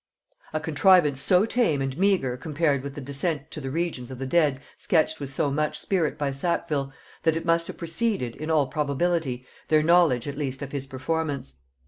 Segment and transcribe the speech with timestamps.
[0.51, 4.25] A contrivance so tame and meagre compared with the descent to the regions of the
[4.25, 8.65] dead sketched with so much spirit by Sackville, that it must have preceded, in all
[8.65, 11.53] probability, their knowledge at least of his performance.